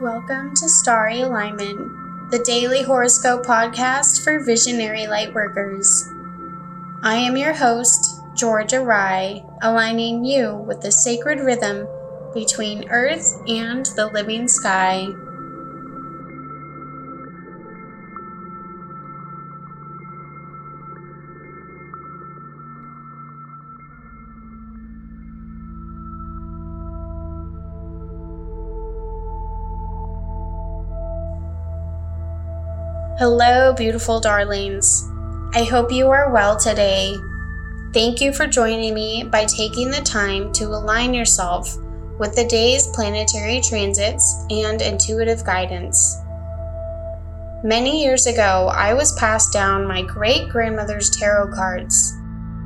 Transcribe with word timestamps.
Welcome 0.00 0.54
to 0.56 0.68
Starry 0.68 1.20
Alignment, 1.20 2.30
the 2.32 2.40
daily 2.40 2.82
horoscope 2.82 3.46
podcast 3.46 4.24
for 4.24 4.40
visionary 4.44 5.02
lightworkers. 5.02 6.10
I 7.04 7.14
am 7.14 7.36
your 7.36 7.54
host, 7.54 8.20
Georgia 8.34 8.80
Rye, 8.80 9.44
aligning 9.62 10.24
you 10.24 10.56
with 10.56 10.80
the 10.80 10.90
sacred 10.90 11.38
rhythm 11.38 11.86
between 12.34 12.88
earth 12.88 13.40
and 13.46 13.86
the 13.94 14.10
living 14.12 14.48
sky. 14.48 15.06
Hello, 33.16 33.72
beautiful 33.72 34.18
darlings. 34.18 35.08
I 35.54 35.62
hope 35.62 35.92
you 35.92 36.08
are 36.08 36.32
well 36.32 36.56
today. 36.56 37.14
Thank 37.92 38.20
you 38.20 38.32
for 38.32 38.48
joining 38.48 38.92
me 38.92 39.22
by 39.22 39.44
taking 39.44 39.92
the 39.92 40.00
time 40.00 40.52
to 40.54 40.64
align 40.64 41.14
yourself 41.14 41.76
with 42.18 42.34
the 42.34 42.44
day's 42.44 42.88
planetary 42.88 43.60
transits 43.60 44.44
and 44.50 44.82
intuitive 44.82 45.44
guidance. 45.44 46.18
Many 47.62 48.02
years 48.02 48.26
ago, 48.26 48.68
I 48.74 48.94
was 48.94 49.16
passed 49.16 49.52
down 49.52 49.86
my 49.86 50.02
great 50.02 50.48
grandmother's 50.48 51.16
tarot 51.16 51.54
cards. 51.54 52.14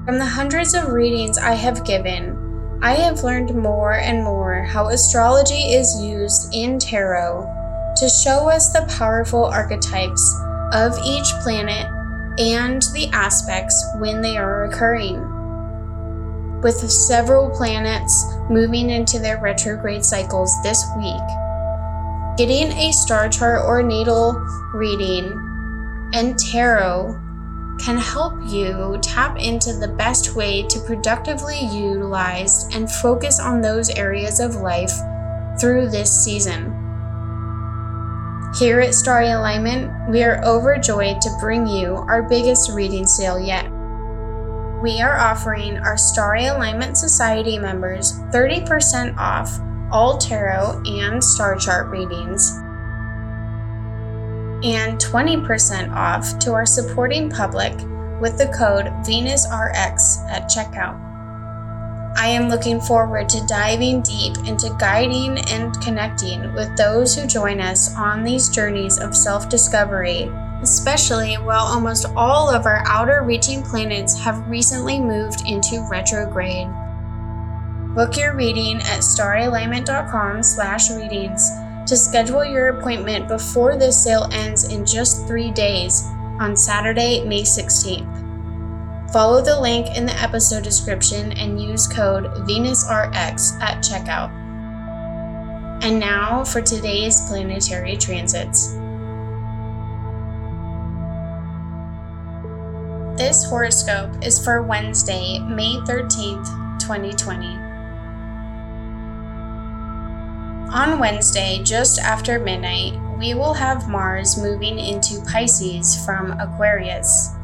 From 0.07 0.19
the 0.19 0.25
hundreds 0.25 0.73
of 0.73 0.93
readings 0.93 1.37
I 1.37 1.53
have 1.53 1.85
given, 1.85 2.79
I 2.83 2.93
have 2.93 3.23
learned 3.23 3.55
more 3.55 3.93
and 3.93 4.25
more 4.25 4.63
how 4.63 4.89
astrology 4.89 5.75
is 5.75 6.01
used 6.01 6.55
in 6.55 6.79
tarot 6.79 7.58
to 7.99 8.09
show 8.09 8.49
us 8.49 8.73
the 8.73 8.87
powerful 8.99 9.45
archetypes 9.45 10.41
of 10.73 10.97
each 11.05 11.27
planet 11.43 11.87
and 12.39 12.83
the 12.93 13.09
aspects 13.13 13.85
when 13.97 14.21
they 14.21 14.37
are 14.37 14.65
occurring. 14.65 15.21
With 16.61 16.77
several 16.91 17.51
planets 17.51 18.25
moving 18.49 18.91
into 18.91 19.19
their 19.19 19.41
retrograde 19.41 20.05
cycles 20.05 20.55
this 20.63 20.85
week, 20.97 22.37
getting 22.37 22.71
a 22.79 22.93
star 22.93 23.29
chart 23.29 23.65
or 23.65 23.83
natal 23.83 24.35
reading 24.75 25.33
and 26.13 26.39
tarot 26.39 27.19
can 27.81 27.97
help 27.97 28.35
you 28.47 28.99
tap 29.03 29.39
into 29.39 29.73
the 29.73 29.89
best 29.89 30.35
way 30.35 30.63
to 30.69 30.81
productively 30.81 31.59
utilize 31.61 32.69
and 32.75 32.91
focus 32.91 33.41
on 33.41 33.61
those 33.61 33.91
areas 33.91 34.41
of 34.41 34.57
life 34.57 34.93
through 35.61 35.89
this 35.89 36.11
season. 36.11 36.88
Here 38.57 38.81
at 38.81 38.95
Starry 38.95 39.31
Alignment, 39.31 40.11
we 40.11 40.23
are 40.25 40.43
overjoyed 40.43 41.21
to 41.21 41.37
bring 41.39 41.67
you 41.67 41.97
our 42.09 42.23
biggest 42.23 42.71
reading 42.73 43.07
sale 43.07 43.39
yet. 43.39 43.71
We 44.83 45.03
are 45.03 45.19
offering 45.19 45.77
our 45.79 45.99
Starry 45.99 46.47
Alignment 46.47 46.97
Society 46.97 47.59
members 47.59 48.19
30% 48.33 49.17
off 49.19 49.61
all 49.93 50.17
tarot 50.17 50.83
and 50.87 51.23
star 51.23 51.57
chart 51.57 51.89
readings 51.89 52.57
and 54.65 54.99
20% 54.99 55.95
off 55.95 56.39
to 56.39 56.53
our 56.53 56.67
supporting 56.67 57.31
public 57.31 57.75
with 58.19 58.39
the 58.39 58.53
code 58.57 58.87
VenusRX 59.07 60.27
at 60.31 60.49
checkout. 60.49 61.08
I 62.21 62.27
am 62.27 62.49
looking 62.49 62.81
forward 62.81 63.29
to 63.29 63.47
diving 63.47 64.03
deep 64.03 64.39
into 64.39 64.75
guiding 64.77 65.39
and 65.51 65.81
connecting 65.81 66.53
with 66.53 66.77
those 66.77 67.15
who 67.15 67.29
join 67.29 67.61
us 67.61 67.95
on 67.95 68.25
these 68.25 68.49
journeys 68.49 68.99
of 68.99 69.15
self 69.15 69.49
discovery, 69.49 70.29
especially 70.61 71.35
while 71.35 71.65
almost 71.65 72.07
all 72.17 72.51
of 72.51 72.67
our 72.67 72.83
outer 72.89 73.23
reaching 73.23 73.63
planets 73.63 74.19
have 74.19 74.49
recently 74.49 74.99
moved 74.99 75.47
into 75.47 75.87
retrograde. 75.89 76.67
Book 77.95 78.17
your 78.17 78.35
reading 78.35 78.79
at 78.79 78.99
staralignment.com 78.99 80.43
slash 80.43 80.91
readings 80.91 81.53
to 81.87 81.97
schedule 81.97 82.45
your 82.45 82.79
appointment 82.81 83.29
before 83.29 83.77
this 83.77 84.03
sale 84.03 84.29
ends 84.33 84.65
in 84.73 84.85
just 84.85 85.29
three 85.29 85.53
days 85.53 86.03
on 86.41 86.57
Saturday, 86.57 87.25
May 87.25 87.43
16th. 87.43 88.18
Follow 89.13 89.41
the 89.41 89.59
link 89.59 89.97
in 89.97 90.05
the 90.05 90.21
episode 90.21 90.63
description 90.63 91.33
and 91.33 91.63
use 91.63 91.87
code 91.87 92.25
VenusRX 92.47 93.59
at 93.61 93.83
checkout. 93.83 94.31
And 95.83 95.99
now 95.99 96.45
for 96.45 96.61
today's 96.61 97.27
planetary 97.27 97.97
transits. 97.97 98.75
This 103.17 103.45
horoscope 103.49 104.23
is 104.23 104.45
for 104.45 104.63
Wednesday, 104.63 105.39
May 105.39 105.77
13th, 105.87 106.79
2020. 106.79 107.47
On 110.71 110.99
Wednesday, 110.99 111.63
just 111.65 111.99
after 111.99 112.39
midnight, 112.39 112.93
we 113.17 113.33
will 113.33 113.55
have 113.55 113.89
Mars 113.89 114.37
moving 114.37 114.79
into 114.79 115.23
Pisces 115.23 116.05
from 116.05 116.33
Aquarius. 116.33 117.38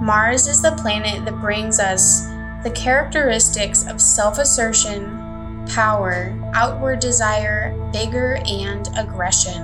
Mars 0.00 0.46
is 0.46 0.62
the 0.62 0.76
planet 0.76 1.24
that 1.24 1.40
brings 1.40 1.80
us 1.80 2.26
the 2.62 2.70
characteristics 2.74 3.86
of 3.86 4.00
self 4.00 4.38
assertion, 4.38 5.66
power, 5.68 6.38
outward 6.54 7.00
desire, 7.00 7.74
vigor, 7.92 8.38
and 8.46 8.88
aggression. 8.96 9.62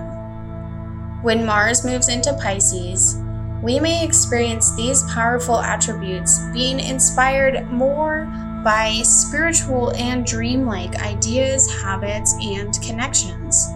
When 1.22 1.46
Mars 1.46 1.84
moves 1.84 2.08
into 2.08 2.36
Pisces, 2.42 3.16
we 3.62 3.78
may 3.78 4.04
experience 4.04 4.74
these 4.76 5.04
powerful 5.04 5.60
attributes 5.60 6.40
being 6.52 6.80
inspired 6.80 7.70
more 7.70 8.26
by 8.64 9.00
spiritual 9.04 9.92
and 9.92 10.26
dreamlike 10.26 10.96
ideas, 10.96 11.72
habits, 11.80 12.34
and 12.42 12.74
connections. 12.82 13.68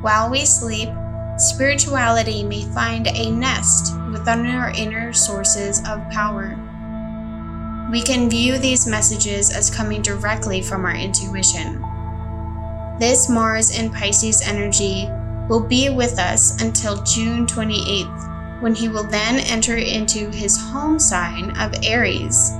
While 0.00 0.30
we 0.30 0.46
sleep, 0.46 0.88
spirituality 1.36 2.42
may 2.42 2.62
find 2.72 3.06
a 3.08 3.30
nest 3.30 3.94
within 4.10 4.46
our 4.46 4.70
inner 4.70 5.12
sources 5.12 5.80
of 5.88 6.08
power. 6.10 6.58
We 7.90 8.02
can 8.02 8.30
view 8.30 8.58
these 8.58 8.86
messages 8.86 9.54
as 9.54 9.74
coming 9.74 10.02
directly 10.02 10.62
from 10.62 10.84
our 10.84 10.94
intuition. 10.94 11.80
This 12.98 13.28
Mars 13.28 13.76
in 13.78 13.90
Pisces 13.90 14.42
energy 14.46 15.08
will 15.48 15.66
be 15.66 15.90
with 15.90 16.18
us 16.18 16.62
until 16.62 17.02
June 17.02 17.46
28th, 17.46 18.62
when 18.62 18.74
he 18.74 18.88
will 18.88 19.04
then 19.04 19.40
enter 19.40 19.76
into 19.76 20.30
his 20.30 20.56
home 20.56 20.98
sign 20.98 21.50
of 21.58 21.74
Aries. 21.82 22.52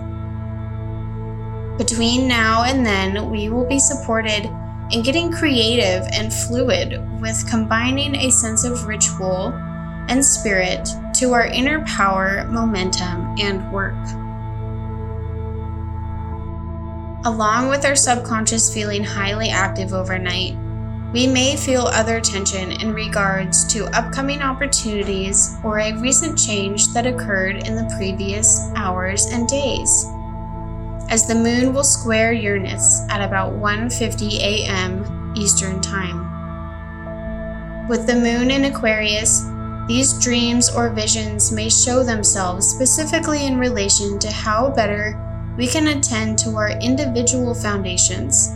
Between 1.78 2.28
now 2.28 2.64
and 2.64 2.84
then, 2.84 3.30
we 3.30 3.48
will 3.48 3.66
be 3.66 3.78
supported 3.78 4.48
in 4.90 5.02
getting 5.02 5.32
creative 5.32 6.06
and 6.12 6.32
fluid 6.32 7.00
with 7.20 7.48
combining 7.48 8.14
a 8.14 8.30
sense 8.30 8.64
of 8.64 8.86
ritual 8.86 9.52
and 10.08 10.24
spirit 10.24 10.88
to 11.14 11.32
our 11.32 11.46
inner 11.46 11.84
power, 11.86 12.44
momentum, 12.50 13.34
and 13.40 13.72
work. 13.72 13.94
Along 17.26 17.68
with 17.68 17.86
our 17.86 17.96
subconscious 17.96 18.72
feeling 18.72 19.02
highly 19.02 19.48
active 19.48 19.94
overnight, 19.94 20.56
we 21.14 21.26
may 21.26 21.56
feel 21.56 21.82
other 21.82 22.20
tension 22.20 22.72
in 22.72 22.92
regards 22.92 23.64
to 23.72 23.86
upcoming 23.96 24.42
opportunities 24.42 25.56
or 25.62 25.78
a 25.78 25.96
recent 25.98 26.36
change 26.36 26.88
that 26.88 27.06
occurred 27.06 27.66
in 27.66 27.76
the 27.76 27.94
previous 27.96 28.68
hours 28.74 29.26
and 29.26 29.48
days. 29.48 30.06
As 31.08 31.26
the 31.26 31.34
moon 31.34 31.72
will 31.72 31.84
square 31.84 32.32
Uranus 32.32 33.02
at 33.10 33.20
about 33.20 33.52
1:50 33.52 34.38
a.m. 34.40 35.32
Eastern 35.36 35.80
Time. 35.80 36.26
With 37.88 38.06
the 38.06 38.16
moon 38.16 38.50
in 38.50 38.64
Aquarius, 38.64 39.44
these 39.86 40.18
dreams 40.18 40.70
or 40.74 40.88
visions 40.88 41.52
may 41.52 41.68
show 41.68 42.02
themselves 42.02 42.66
specifically 42.66 43.46
in 43.46 43.58
relation 43.58 44.18
to 44.18 44.30
how 44.30 44.70
better 44.70 45.14
we 45.56 45.66
can 45.66 45.88
attend 45.88 46.38
to 46.38 46.56
our 46.56 46.70
individual 46.80 47.54
foundations 47.54 48.48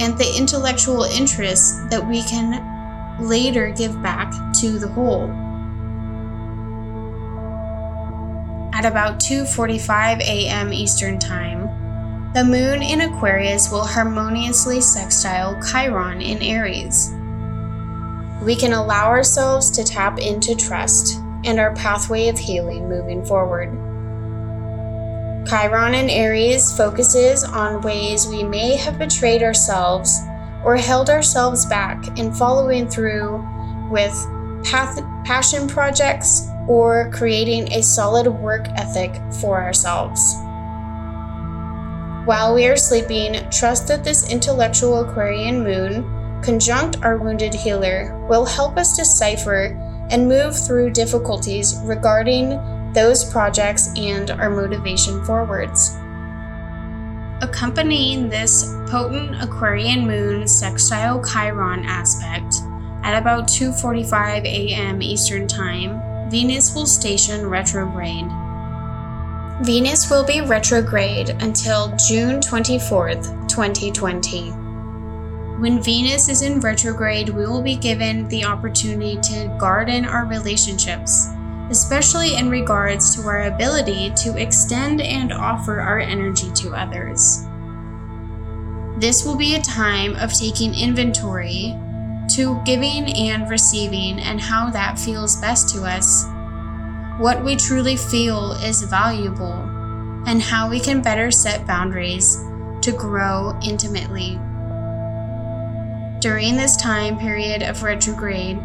and 0.00 0.16
the 0.16 0.34
intellectual 0.38 1.04
interests 1.04 1.86
that 1.90 2.04
we 2.08 2.22
can 2.22 2.66
later 3.20 3.70
give 3.70 4.02
back 4.02 4.32
to 4.54 4.78
the 4.78 4.88
whole. 4.88 5.30
At 8.72 8.86
about 8.86 9.20
2:45 9.20 10.20
a.m. 10.20 10.72
Eastern 10.72 11.18
Time, 11.18 11.68
the 12.34 12.44
moon 12.44 12.82
in 12.82 13.00
Aquarius 13.00 13.70
will 13.70 13.84
harmoniously 13.84 14.80
sextile 14.80 15.60
Chiron 15.62 16.20
in 16.20 16.40
Aries 16.42 17.12
we 18.42 18.56
can 18.56 18.72
allow 18.72 19.06
ourselves 19.06 19.70
to 19.70 19.84
tap 19.84 20.18
into 20.18 20.54
trust 20.54 21.20
and 21.44 21.58
our 21.58 21.74
pathway 21.74 22.28
of 22.28 22.38
healing 22.38 22.88
moving 22.88 23.24
forward. 23.24 23.70
Chiron 25.46 25.94
in 25.94 26.08
Aries 26.08 26.74
focuses 26.76 27.44
on 27.44 27.82
ways 27.82 28.26
we 28.26 28.42
may 28.42 28.76
have 28.76 28.98
betrayed 28.98 29.42
ourselves 29.42 30.20
or 30.64 30.76
held 30.76 31.10
ourselves 31.10 31.66
back 31.66 32.18
in 32.18 32.32
following 32.32 32.88
through 32.88 33.46
with 33.90 34.12
path- 34.64 35.02
passion 35.24 35.66
projects 35.66 36.48
or 36.68 37.10
creating 37.12 37.72
a 37.72 37.82
solid 37.82 38.26
work 38.26 38.68
ethic 38.76 39.14
for 39.40 39.60
ourselves. 39.60 40.34
While 42.26 42.54
we 42.54 42.66
are 42.66 42.76
sleeping, 42.76 43.48
trust 43.50 43.88
that 43.88 44.04
this 44.04 44.30
intellectual 44.30 45.00
Aquarian 45.00 45.64
moon, 45.64 46.42
conjunct 46.42 47.02
our 47.02 47.16
wounded 47.16 47.54
healer, 47.54 48.14
will 48.28 48.44
help 48.44 48.76
us 48.76 48.96
decipher 48.96 49.76
and 50.10 50.28
move 50.28 50.54
through 50.54 50.90
difficulties 50.90 51.80
regarding 51.84 52.60
those 52.92 53.24
projects 53.24 53.90
and 53.96 54.30
our 54.32 54.50
motivation 54.50 55.24
forwards. 55.24 55.96
Accompanying 57.40 58.28
this 58.28 58.74
potent 58.90 59.42
Aquarian 59.42 60.06
moon 60.06 60.46
sextile 60.46 61.24
Chiron 61.24 61.86
aspect, 61.86 62.56
at 63.02 63.18
about 63.18 63.48
2:45 63.48 64.44
a.m. 64.44 65.00
Eastern 65.00 65.46
Time, 65.48 66.02
Venus 66.30 66.74
will 66.74 66.86
station 66.86 67.46
retrograde. 67.46 68.26
Venus 69.62 70.08
will 70.08 70.24
be 70.24 70.40
retrograde 70.40 71.36
until 71.42 71.94
June 72.08 72.40
24th, 72.40 73.46
2020. 73.46 74.52
When 75.60 75.82
Venus 75.82 76.30
is 76.30 76.40
in 76.40 76.60
retrograde, 76.60 77.28
we 77.28 77.44
will 77.44 77.60
be 77.60 77.76
given 77.76 78.26
the 78.28 78.42
opportunity 78.42 79.20
to 79.20 79.54
garden 79.60 80.06
our 80.06 80.24
relationships, 80.24 81.28
especially 81.68 82.36
in 82.36 82.48
regards 82.48 83.14
to 83.14 83.28
our 83.28 83.48
ability 83.48 84.12
to 84.22 84.38
extend 84.38 85.02
and 85.02 85.30
offer 85.30 85.78
our 85.78 85.98
energy 85.98 86.50
to 86.52 86.70
others. 86.70 87.44
This 88.98 89.26
will 89.26 89.36
be 89.36 89.56
a 89.56 89.62
time 89.62 90.16
of 90.16 90.32
taking 90.32 90.74
inventory 90.74 91.78
to 92.30 92.58
giving 92.64 93.12
and 93.14 93.50
receiving 93.50 94.20
and 94.20 94.40
how 94.40 94.70
that 94.70 94.98
feels 94.98 95.38
best 95.38 95.74
to 95.74 95.82
us, 95.82 96.24
what 97.20 97.44
we 97.44 97.54
truly 97.54 97.96
feel 97.98 98.52
is 98.64 98.80
valuable, 98.80 99.52
and 100.26 100.40
how 100.40 100.70
we 100.70 100.80
can 100.80 101.02
better 101.02 101.30
set 101.30 101.66
boundaries 101.66 102.42
to 102.80 102.92
grow 102.92 103.54
intimately. 103.62 104.40
During 106.20 106.56
this 106.56 106.78
time 106.78 107.18
period 107.18 107.62
of 107.62 107.82
retrograde, 107.82 108.58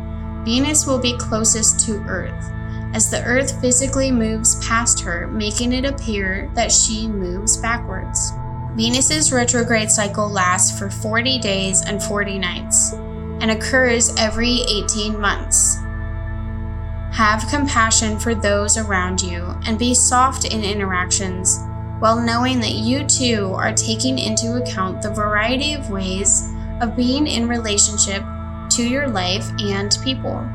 Venus 0.46 0.88
will 0.88 1.00
be 1.00 1.18
closest 1.18 1.86
to 1.86 2.02
Earth, 2.07 2.50
as 2.94 3.10
the 3.12 3.22
Earth 3.25 3.60
physically 3.60 4.10
moves 4.10 4.66
past 4.66 5.01
her, 5.01 5.28
making 5.28 5.74
it 5.74 5.84
appear 5.84 6.50
that 6.54 6.72
she 6.72 7.10
moves 7.10 7.58
backwards. 7.58 8.31
Venus's 8.75 9.34
retrograde 9.34 9.92
cycle 9.92 10.30
lasts 10.30 10.80
for 10.80 10.90
40 10.90 11.40
days 11.40 11.81
and 11.81 12.01
40 12.01 12.40
nights 12.40 12.94
and 13.42 13.51
occurs 13.51 14.16
every 14.18 14.62
18 14.69 15.19
months. 15.19 15.78
Have 17.15 17.47
compassion 17.47 18.19
for 18.19 18.35
those 18.35 18.75
around 18.75 19.21
you 19.21 19.56
and 19.65 19.79
be 19.79 19.94
soft 19.94 20.44
in 20.44 20.65
interactions 20.65 21.63
while 22.00 22.19
knowing 22.19 22.59
that 22.59 22.73
you 22.73 23.06
too 23.06 23.53
are 23.56 23.71
taking 23.71 24.19
into 24.19 24.62
account 24.62 25.01
the 25.01 25.13
variety 25.13 25.75
of 25.75 25.89
ways 25.89 26.51
of 26.81 26.97
being 26.97 27.25
in 27.25 27.47
relationship 27.47 28.21
to 28.71 28.85
your 28.85 29.07
life 29.07 29.50
and 29.62 29.97
people. 30.03 30.45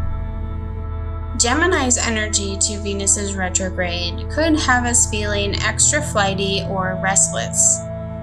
Gemini's 1.39 1.97
energy 1.97 2.59
to 2.59 2.79
Venus's 2.81 3.35
retrograde 3.35 4.31
could 4.31 4.55
have 4.61 4.85
us 4.85 5.09
feeling 5.09 5.55
extra 5.63 6.03
flighty 6.03 6.63
or 6.69 7.01
restless. 7.03 7.81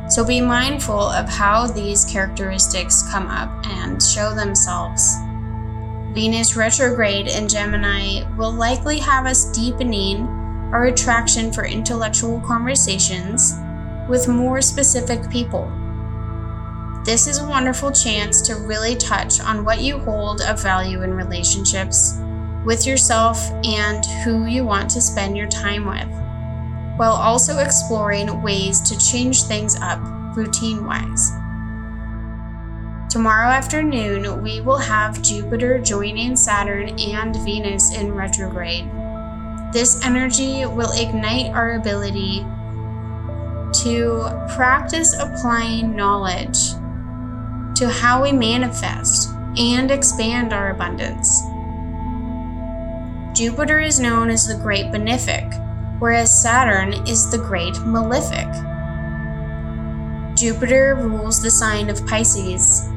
So 0.09 0.23
be 0.23 0.41
mindful 0.41 1.01
of 1.01 1.27
how 1.27 1.65
these 1.65 2.05
characteristics 2.05 3.01
come 3.09 3.29
up 3.29 3.49
and 3.65 4.01
show 4.01 4.35
themselves. 4.35 5.17
Venus 6.17 6.55
retrograde 6.55 7.27
in 7.27 7.47
Gemini 7.47 8.23
will 8.37 8.51
likely 8.51 8.97
have 8.97 9.27
us 9.27 9.51
deepening 9.51 10.21
our 10.73 10.85
attraction 10.85 11.53
for 11.53 11.63
intellectual 11.63 12.41
conversations 12.41 13.53
with 14.09 14.27
more 14.27 14.59
specific 14.59 15.29
people. 15.29 15.71
This 17.05 17.27
is 17.27 17.37
a 17.37 17.47
wonderful 17.47 17.91
chance 17.91 18.41
to 18.47 18.55
really 18.55 18.95
touch 18.95 19.39
on 19.39 19.63
what 19.63 19.79
you 19.79 19.99
hold 19.99 20.41
of 20.41 20.59
value 20.59 21.03
in 21.03 21.13
relationships 21.13 22.19
with 22.65 22.87
yourself 22.87 23.37
and 23.63 24.03
who 24.25 24.47
you 24.47 24.65
want 24.65 24.89
to 24.89 25.01
spend 25.01 25.37
your 25.37 25.47
time 25.47 25.85
with 25.85 26.09
while 26.97 27.13
also 27.13 27.59
exploring 27.59 28.41
ways 28.41 28.81
to 28.81 28.97
change 28.97 29.43
things 29.43 29.75
up 29.81 29.99
routine 30.35 30.83
wise. 30.83 31.31
Tomorrow 33.09 33.49
afternoon, 33.49 34.41
we 34.43 34.61
will 34.61 34.77
have 34.77 35.21
Jupiter 35.21 35.79
joining 35.79 36.35
Saturn 36.35 36.89
and 36.99 37.35
Venus 37.43 37.95
in 37.95 38.13
retrograde. 38.13 38.89
This 39.71 40.03
energy 40.05 40.65
will 40.65 40.91
ignite 40.91 41.53
our 41.53 41.73
ability 41.73 42.39
to 43.83 44.47
practice 44.55 45.13
applying 45.19 45.95
knowledge 45.95 46.71
to 47.77 47.89
how 47.89 48.23
we 48.23 48.31
manifest 48.31 49.29
and 49.57 49.91
expand 49.91 50.53
our 50.53 50.71
abundance. 50.71 51.41
Jupiter 53.37 53.79
is 53.79 53.99
known 53.99 54.29
as 54.29 54.47
the 54.47 54.61
Great 54.61 54.85
Benefic 54.87 55.63
whereas 55.99 56.41
Saturn 56.41 56.93
is 57.07 57.29
the 57.29 57.37
great 57.37 57.79
malefic. 57.81 58.47
Jupiter 60.35 60.95
rules 60.95 61.41
the 61.41 61.49
sign 61.49 61.89
of 61.89 62.05
Pisces. 62.05 62.89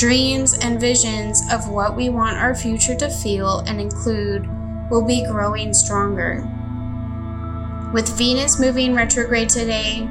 Dreams 0.00 0.54
and 0.54 0.80
visions 0.80 1.42
of 1.52 1.68
what 1.68 1.94
we 1.94 2.08
want 2.08 2.38
our 2.38 2.54
future 2.54 2.94
to 2.94 3.10
feel 3.10 3.58
and 3.66 3.78
include 3.78 4.48
will 4.88 5.04
be 5.04 5.26
growing 5.26 5.74
stronger. 5.74 6.36
With 7.92 8.16
Venus 8.16 8.58
moving 8.58 8.94
retrograde 8.94 9.50
today, 9.50 10.08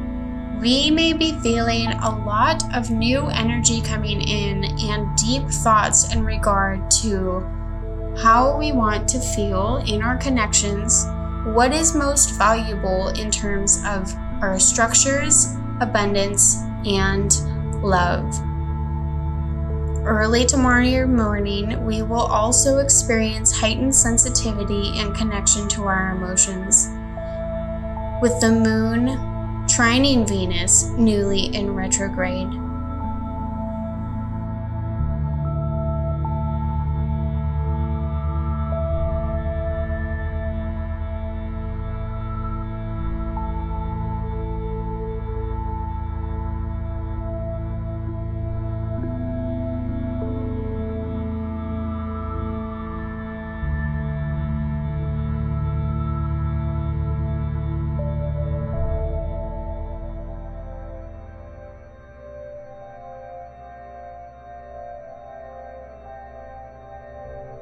we 0.61 0.91
may 0.91 1.13
be 1.13 1.31
feeling 1.39 1.87
a 1.87 2.23
lot 2.23 2.61
of 2.75 2.91
new 2.91 3.29
energy 3.29 3.81
coming 3.81 4.21
in 4.21 4.65
and 4.65 5.17
deep 5.17 5.49
thoughts 5.49 6.13
in 6.13 6.23
regard 6.23 6.91
to 7.01 7.39
how 8.15 8.55
we 8.59 8.71
want 8.71 9.09
to 9.09 9.19
feel 9.19 9.83
in 9.87 10.03
our 10.03 10.17
connections 10.17 11.07
what 11.55 11.73
is 11.73 11.95
most 11.95 12.37
valuable 12.37 13.07
in 13.19 13.31
terms 13.31 13.81
of 13.87 14.13
our 14.43 14.59
structures, 14.59 15.55
abundance, 15.81 16.57
and 16.85 17.33
love. 17.81 18.39
Early 20.09 20.43
tomorrow 20.43 21.05
morning, 21.05 21.85
we 21.85 22.01
will 22.01 22.17
also 22.17 22.79
experience 22.79 23.55
heightened 23.55 23.93
sensitivity 23.93 24.93
and 24.95 25.15
connection 25.15 25.67
to 25.67 25.83
our 25.83 26.15
emotions. 26.15 26.87
With 28.19 28.41
the 28.41 28.49
moon 28.51 29.09
trining 29.67 30.27
Venus 30.27 30.85
newly 30.97 31.53
in 31.55 31.75
retrograde. 31.75 32.47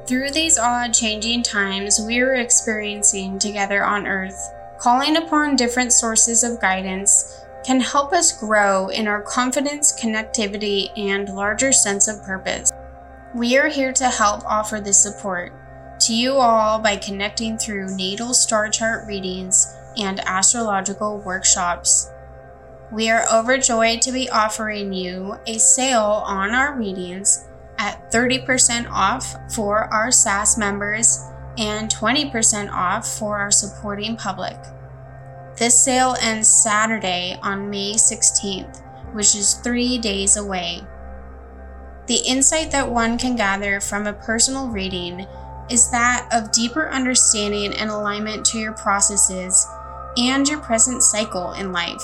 Through 0.08 0.32
these 0.32 0.58
odd, 0.58 0.94
changing 0.94 1.44
times 1.44 2.00
we 2.00 2.22
are 2.22 2.36
experiencing 2.36 3.40
together 3.40 3.84
on 3.84 4.08
Earth, 4.08 4.54
calling 4.80 5.18
upon 5.18 5.58
different 5.58 5.92
sources 5.92 6.46
of 6.46 6.62
guidance 6.62 7.42
can 7.66 7.82
help 7.82 8.14
us 8.14 8.32
grow 8.32 8.88
in 8.88 9.06
our 9.06 9.22
confidence, 9.22 10.00
connectivity, 10.02 10.98
and 10.98 11.36
larger 11.36 11.74
sense 11.74 12.08
of 12.08 12.24
purpose. 12.24 12.72
We 13.36 13.58
are 13.58 13.68
here 13.68 13.92
to 13.92 14.08
help 14.08 14.46
offer 14.46 14.80
this 14.80 15.04
support 15.04 15.52
to 16.00 16.16
you 16.16 16.36
all 16.36 16.80
by 16.80 16.96
connecting 16.96 17.58
through 17.58 17.94
natal 17.98 18.34
star 18.34 18.70
chart 18.70 19.06
readings 19.08 19.76
and 19.98 20.22
astrological 20.22 21.18
workshops. 21.18 22.10
We 22.94 23.10
are 23.10 23.26
overjoyed 23.30 24.02
to 24.04 24.14
be 24.14 24.30
offering 24.30 24.94
you 24.94 25.36
a 25.46 25.58
sale 25.58 26.24
on 26.26 26.56
our 26.56 26.78
readings 26.78 27.44
at 27.78 28.12
30% 28.12 28.90
off 28.90 29.36
for 29.54 29.86
our 29.94 30.12
SAS 30.12 30.58
members 30.58 31.24
and 31.58 31.90
20% 31.90 32.72
off 32.72 33.08
for 33.08 33.38
our 33.38 33.52
supporting 33.52 34.16
public. 34.16 34.58
This 35.58 35.80
sale 35.80 36.16
ends 36.22 36.48
Saturday 36.48 37.38
on 37.42 37.70
May 37.70 37.94
16th, 37.94 38.84
which 39.14 39.36
is 39.36 39.56
three 39.56 39.98
days 39.98 40.38
away. 40.38 40.82
The 42.06 42.22
insight 42.28 42.72
that 42.72 42.92
one 42.92 43.18
can 43.18 43.36
gather 43.36 43.80
from 43.80 44.08
a 44.08 44.14
personal 44.14 44.70
reading 44.70 45.26
is 45.70 45.90
that 45.92 46.30
of 46.32 46.52
deeper 46.52 46.90
understanding 46.90 47.74
and 47.74 47.90
alignment 47.90 48.46
to 48.46 48.60
your 48.60 48.74
processes 48.74 49.68
and 50.16 50.48
your 50.48 50.60
present 50.60 51.04
cycle 51.04 51.52
in 51.54 51.72
life. 51.72 52.04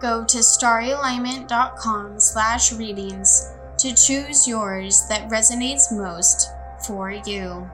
Go 0.00 0.24
to 0.24 0.38
staralignment.com 0.38 2.18
slash 2.18 2.72
readings 2.72 3.52
to 3.82 3.92
choose 3.94 4.46
yours 4.46 5.06
that 5.08 5.28
resonates 5.28 5.90
most 5.90 6.52
for 6.86 7.10
you. 7.10 7.68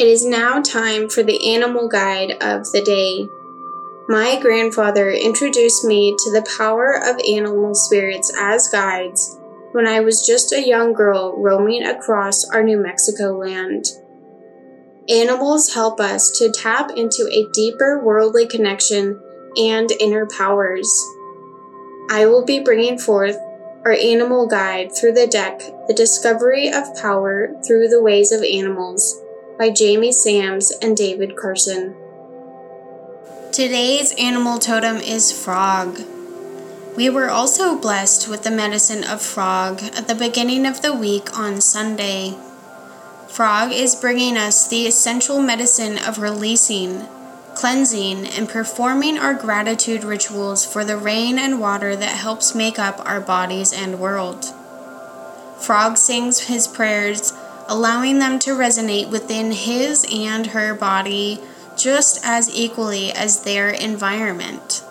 It 0.00 0.08
is 0.08 0.24
now 0.24 0.62
time 0.62 1.10
for 1.10 1.22
the 1.22 1.54
animal 1.54 1.86
guide 1.86 2.30
of 2.40 2.72
the 2.72 2.80
day. 2.80 3.28
My 4.08 4.40
grandfather 4.40 5.10
introduced 5.10 5.84
me 5.84 6.16
to 6.18 6.32
the 6.32 6.46
power 6.56 6.94
of 6.94 7.20
animal 7.30 7.74
spirits 7.74 8.32
as 8.40 8.68
guides 8.68 9.38
when 9.72 9.86
I 9.86 10.00
was 10.00 10.26
just 10.26 10.54
a 10.54 10.66
young 10.66 10.94
girl 10.94 11.36
roaming 11.36 11.82
across 11.82 12.48
our 12.48 12.62
New 12.62 12.78
Mexico 12.82 13.36
land. 13.36 13.84
Animals 15.10 15.74
help 15.74 16.00
us 16.00 16.30
to 16.38 16.50
tap 16.50 16.92
into 16.96 17.28
a 17.30 17.52
deeper 17.52 18.02
worldly 18.02 18.46
connection 18.46 19.20
and 19.58 19.92
inner 20.00 20.24
powers. 20.24 20.90
I 22.08 22.24
will 22.24 22.46
be 22.46 22.60
bringing 22.60 22.98
forth 22.98 23.36
our 23.84 23.92
animal 23.92 24.48
guide 24.48 24.92
through 24.98 25.12
the 25.12 25.26
deck, 25.26 25.58
The 25.88 25.94
Discovery 25.94 26.70
of 26.70 26.96
Power 26.96 27.54
Through 27.66 27.88
the 27.88 28.02
Ways 28.02 28.32
of 28.32 28.42
Animals 28.42 29.22
by 29.60 29.68
Jamie 29.68 30.10
Sams 30.10 30.70
and 30.80 30.96
David 30.96 31.36
Carson. 31.36 31.94
Today's 33.52 34.14
animal 34.18 34.58
totem 34.58 34.96
is 34.96 35.30
frog. 35.30 36.00
We 36.96 37.10
were 37.10 37.28
also 37.28 37.78
blessed 37.78 38.26
with 38.26 38.42
the 38.42 38.50
medicine 38.50 39.04
of 39.04 39.20
frog 39.20 39.82
at 39.82 40.08
the 40.08 40.14
beginning 40.14 40.64
of 40.64 40.80
the 40.80 40.94
week 40.94 41.38
on 41.38 41.60
Sunday. 41.60 42.38
Frog 43.28 43.70
is 43.70 43.94
bringing 43.94 44.38
us 44.38 44.66
the 44.66 44.86
essential 44.86 45.42
medicine 45.42 45.98
of 45.98 46.16
releasing, 46.16 47.06
cleansing, 47.54 48.28
and 48.28 48.48
performing 48.48 49.18
our 49.18 49.34
gratitude 49.34 50.04
rituals 50.04 50.64
for 50.64 50.86
the 50.86 50.96
rain 50.96 51.38
and 51.38 51.60
water 51.60 51.94
that 51.94 52.16
helps 52.16 52.54
make 52.54 52.78
up 52.78 53.06
our 53.06 53.20
bodies 53.20 53.74
and 53.74 54.00
world. 54.00 54.42
Frog 55.58 55.98
sings 55.98 56.46
his 56.46 56.66
prayers 56.66 57.34
allowing 57.70 58.18
them 58.18 58.36
to 58.40 58.50
resonate 58.50 59.08
within 59.08 59.52
his 59.52 60.04
and 60.12 60.48
her 60.48 60.74
body 60.74 61.38
just 61.78 62.20
as 62.24 62.52
equally 62.54 63.12
as 63.12 63.44
their 63.44 63.70
environment. 63.70 64.82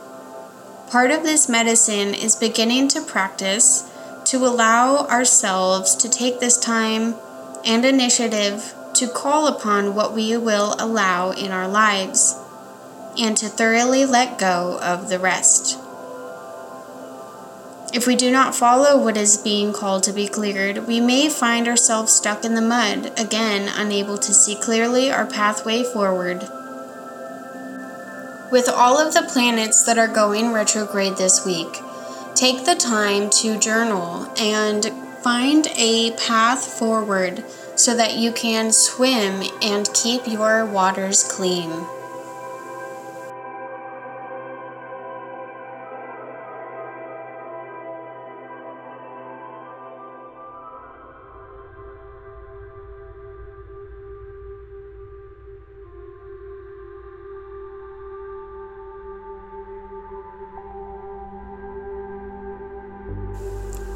Part 0.90 1.12
of 1.12 1.24
this 1.24 1.50
medicine 1.50 2.14
is 2.14 2.38
beginning 2.38 2.88
to 2.90 3.02
practice 3.02 3.92
to 4.26 4.38
allow 4.38 5.06
ourselves 5.08 5.94
to 5.98 6.10
take 6.10 6.40
this 6.40 6.58
time 6.58 7.16
and 7.66 7.84
initiative 7.84 8.74
to 8.94 9.10
call 9.10 9.48
upon 9.48 9.94
what 9.94 10.14
we 10.14 10.38
will 10.38 10.76
allow 10.80 11.32
in 11.32 11.52
our 11.52 11.68
lives 11.68 12.40
and 13.20 13.36
to 13.38 13.48
thoroughly 13.48 14.06
let 14.06 14.40
go 14.40 14.80
of 14.82 15.10
the 15.10 15.20
rest. 15.20 15.78
If 17.92 18.06
we 18.06 18.16
do 18.16 18.30
not 18.30 18.54
follow 18.54 19.04
what 19.04 19.18
is 19.18 19.38
being 19.38 19.74
called 19.74 20.04
to 20.04 20.14
be 20.14 20.28
cleared, 20.28 20.86
we 20.86 21.00
may 21.00 21.28
find 21.28 21.68
ourselves 21.68 22.14
stuck 22.14 22.46
in 22.46 22.54
the 22.54 22.62
mud, 22.62 23.20
again 23.20 23.68
unable 23.76 24.18
to 24.20 24.32
see 24.32 24.56
clearly 24.56 25.12
our 25.12 25.26
pathway 25.26 25.84
forward. 25.84 26.42
With 28.52 28.70
all 28.70 29.00
of 29.00 29.16
the 29.16 29.28
planets 29.32 29.84
that 29.86 29.98
are 29.98 30.08
going 30.08 30.54
retrograde 30.54 31.18
this 31.18 31.44
week, 31.44 31.80
take 32.36 32.66
the 32.66 32.76
time 32.76 33.32
to 33.42 33.60
journal 33.60 34.32
and 34.40 34.86
find 35.24 35.68
a 35.76 36.12
path 36.12 36.64
forward 36.64 37.44
so 37.76 37.96
that 37.96 38.18
you 38.18 38.32
can 38.32 38.72
swim 38.72 39.42
and 39.64 39.92
keep 39.96 40.28
your 40.28 40.64
waters 40.64 41.24
clean. 41.24 41.86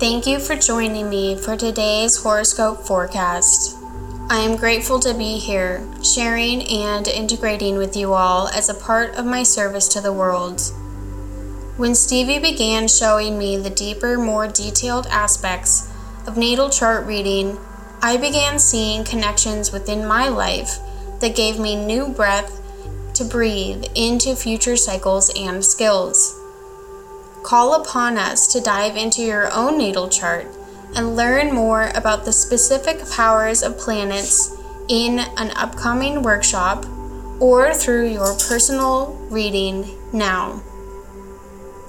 Thank 0.03 0.27
you 0.27 0.37
for 0.37 0.57
joining 0.57 1.09
me 1.09 1.37
for 1.37 1.55
today's 1.55 2.21
horoscope 2.21 2.81
forecast. 2.85 3.77
I 4.29 4.39
am 4.39 4.57
grateful 4.57 4.99
to 4.99 5.13
be 5.13 5.39
here, 5.39 5.87
sharing 6.03 6.61
and 6.67 7.07
integrating 7.07 7.77
with 7.77 7.95
you 7.95 8.11
all 8.11 8.49
as 8.49 8.67
a 8.67 8.73
part 8.73 9.15
of 9.15 9.25
my 9.25 9.43
service 9.43 9.87
to 9.93 10.01
the 10.01 10.11
world. 10.11 10.59
When 11.77 11.95
Stevie 11.95 12.39
began 12.39 12.89
showing 12.89 13.39
me 13.39 13.55
the 13.55 13.69
deeper, 13.69 14.17
more 14.17 14.45
detailed 14.45 15.07
aspects 15.07 15.89
of 16.27 16.35
natal 16.35 16.69
chart 16.69 17.05
reading, 17.05 17.57
I 18.01 18.17
began 18.17 18.59
seeing 18.59 19.05
connections 19.05 19.71
within 19.71 20.05
my 20.05 20.27
life 20.27 20.79
that 21.21 21.33
gave 21.33 21.57
me 21.57 21.77
new 21.77 22.09
breath 22.09 22.59
to 23.13 23.23
breathe 23.23 23.85
into 23.95 24.35
future 24.35 24.75
cycles 24.75 25.31
and 25.33 25.63
skills 25.63 26.42
call 27.43 27.81
upon 27.81 28.17
us 28.17 28.47
to 28.47 28.61
dive 28.61 28.95
into 28.95 29.21
your 29.21 29.51
own 29.53 29.77
natal 29.77 30.09
chart 30.09 30.47
and 30.95 31.15
learn 31.15 31.53
more 31.53 31.91
about 31.95 32.25
the 32.25 32.33
specific 32.33 33.07
powers 33.11 33.61
of 33.61 33.77
planets 33.77 34.55
in 34.87 35.19
an 35.37 35.51
upcoming 35.55 36.21
workshop 36.21 36.85
or 37.39 37.73
through 37.73 38.07
your 38.07 38.33
personal 38.35 39.13
reading 39.29 39.85
now. 40.11 40.61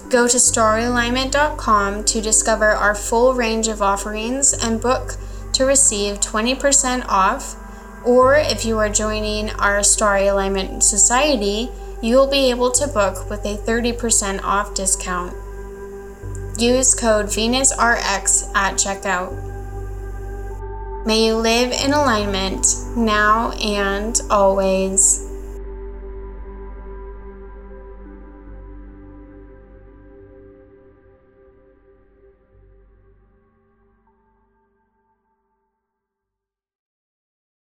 Go 0.09 0.29
to 0.29 0.37
staralignment.com 0.37 2.05
to 2.05 2.21
discover 2.21 2.71
our 2.71 2.95
full 2.95 3.35
range 3.35 3.69
of 3.69 3.83
offerings 3.83 4.53
and 4.53 4.81
book 4.81 5.17
to 5.53 5.65
receive 5.65 6.21
20% 6.21 7.07
off. 7.09 7.57
Or 8.05 8.37
if 8.37 8.65
you 8.65 8.79
are 8.79 8.89
joining 8.89 9.51
our 9.51 9.83
Starry 9.83 10.27
Alignment 10.27 10.85
Society, 10.85 11.71
you 12.03 12.17
will 12.17 12.27
be 12.27 12.51
able 12.51 12.71
to 12.73 12.87
book 12.87 13.31
with 13.31 13.45
a 13.45 13.57
30% 13.57 14.43
off 14.43 14.75
discount. 14.75 15.35
Use 16.59 16.95
code 16.95 17.27
VenusRX 17.27 18.55
at 18.55 18.75
checkout. 18.75 19.35
May 21.05 21.27
you 21.27 21.35
live 21.35 21.73
in 21.73 21.93
alignment 21.93 22.67
now 22.97 23.51
and 23.53 24.21
always. 24.31 25.24